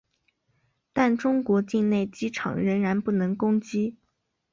[0.93, 3.97] 但中国境内机场依然不能攻击。